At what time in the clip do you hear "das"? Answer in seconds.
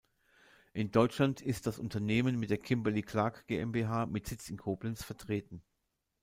1.67-1.77